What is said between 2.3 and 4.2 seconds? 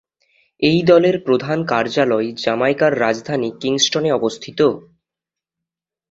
জ্যামাইকার রাজধানী কিংস্টনে